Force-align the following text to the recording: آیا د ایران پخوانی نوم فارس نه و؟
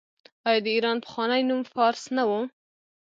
آیا 0.47 0.59
د 0.65 0.67
ایران 0.75 0.97
پخوانی 1.05 1.41
نوم 1.49 1.61
فارس 1.73 2.03
نه 2.15 2.23
و؟ 2.27 2.29